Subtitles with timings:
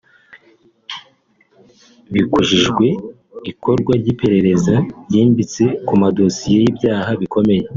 [2.13, 2.87] Bibukijwe
[3.51, 7.63] ikorwa ry’iperereza ryimbitse ku madosiye y’ibyaha bikomeye